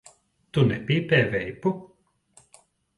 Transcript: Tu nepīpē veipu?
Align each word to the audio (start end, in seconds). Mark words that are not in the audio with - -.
Tu 0.57 0.63
nepīpē 0.71 1.21
veipu? 1.37 1.77